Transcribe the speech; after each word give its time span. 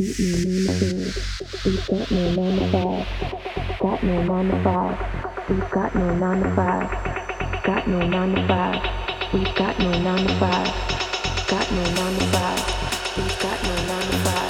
beat 0.00 0.18
me 0.18 0.64
nine 4.24 4.48
to 4.48 4.62
five. 4.62 4.96
We've 5.50 5.70
got 5.70 5.94
no 5.94 6.14
nine 6.14 6.42
to 6.42 6.54
five. 6.54 7.64
Got 7.64 7.86
no 7.86 8.06
nine 8.06 8.34
to 8.34 8.46
five. 8.46 9.32
We've 9.34 9.54
got 9.54 9.78
no 9.78 9.92
nine 10.00 10.26
to 10.26 10.34
five. 10.38 10.66
Got 11.48 11.70
no 11.72 11.82
nine 11.82 12.14
to 12.18 12.26
five. 12.32 13.16
We've 13.18 13.38
got 13.42 13.62
no 13.62 13.74
nine 13.74 14.10
to 14.10 14.16
five. 14.24 14.49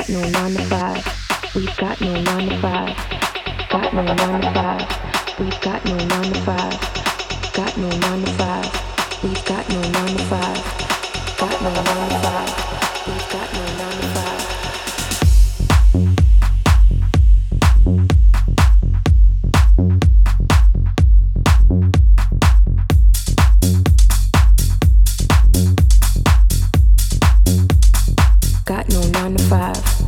Got 0.00 0.08
no 0.08 0.24
nine 0.30 0.54
to 0.54 0.62
five. 0.62 1.04
We've 1.54 1.76
got 1.76 2.00
no 2.00 2.22
nine 2.22 2.48
to 2.48 2.58
five. 2.60 2.96
We've 3.60 3.76
got 3.76 3.92
no 3.92 4.02
nine 4.02 4.40
to 4.40 4.50
five. 6.40 6.80
Got 7.52 7.76
no 7.76 7.86
nine 7.86 8.24
to 8.24 8.32
five. 8.32 8.64
We've 9.22 9.44
got 9.44 9.68
no 13.52 13.69
nine 29.30 29.36
to 29.36 29.44
five. 29.44 29.99